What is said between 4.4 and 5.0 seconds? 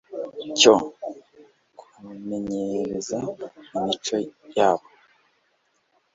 yabo